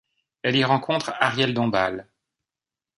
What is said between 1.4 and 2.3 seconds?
Dombasle.